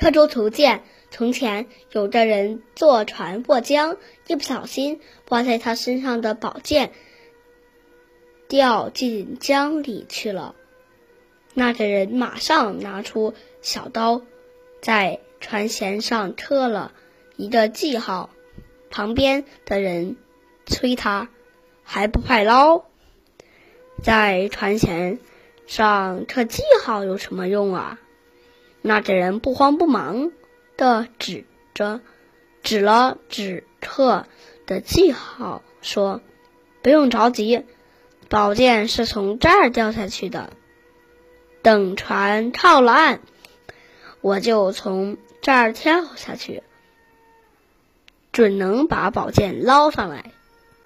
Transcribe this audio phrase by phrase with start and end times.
[0.00, 3.96] 刻舟图鉴：从前有个人坐船过江，
[4.28, 6.92] 一不小心挂在他身上的宝剑
[8.46, 10.54] 掉进江里去了。
[11.52, 14.22] 那个人马上拿出小刀，
[14.80, 16.92] 在船舷上刻了
[17.36, 18.30] 一个记号。
[18.90, 20.16] 旁边的人
[20.64, 21.28] 催他，
[21.82, 22.84] 还不快捞！
[24.00, 25.18] 在船舷
[25.66, 27.98] 上刻记号有什么用啊？
[28.80, 30.30] 那个人不慌不忙
[30.76, 32.00] 的指着，
[32.62, 34.26] 指了指刻
[34.66, 36.20] 的记号，说
[36.82, 37.64] ：“不用着急，
[38.28, 40.50] 宝剑是从这儿掉下去的。
[41.62, 43.20] 等船靠了岸，
[44.20, 46.62] 我就从这儿跳下去，
[48.32, 50.32] 准能把宝剑捞上来。”